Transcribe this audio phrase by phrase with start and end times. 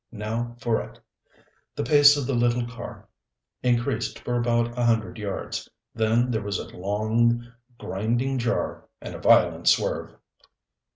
[0.11, 0.99] Now for it."
[1.75, 3.07] The pace of the little car
[3.61, 5.69] increased for about a hundred yards.
[5.93, 7.45] Then there was a long
[7.77, 10.15] grinding jar and a violent swerve.